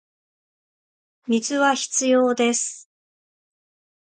[1.27, 2.89] 水は必要です